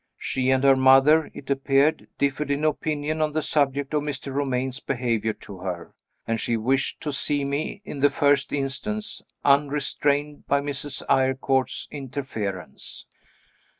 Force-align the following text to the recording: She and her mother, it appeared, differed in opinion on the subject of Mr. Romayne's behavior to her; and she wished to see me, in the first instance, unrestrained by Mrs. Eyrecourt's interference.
She 0.17 0.49
and 0.49 0.63
her 0.63 0.75
mother, 0.75 1.29
it 1.31 1.51
appeared, 1.51 2.07
differed 2.17 2.49
in 2.49 2.63
opinion 2.65 3.21
on 3.21 3.33
the 3.33 3.43
subject 3.43 3.93
of 3.93 4.01
Mr. 4.01 4.33
Romayne's 4.33 4.79
behavior 4.79 5.33
to 5.45 5.59
her; 5.59 5.93
and 6.25 6.39
she 6.41 6.57
wished 6.57 7.01
to 7.01 7.13
see 7.13 7.45
me, 7.45 7.83
in 7.85 7.99
the 7.99 8.09
first 8.09 8.51
instance, 8.51 9.21
unrestrained 9.45 10.47
by 10.47 10.59
Mrs. 10.59 11.03
Eyrecourt's 11.07 11.87
interference. 11.91 13.05